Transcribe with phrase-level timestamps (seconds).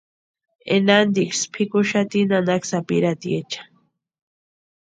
[0.75, 3.61] Enantiksï pikuxati nanaka sapirhatiecha.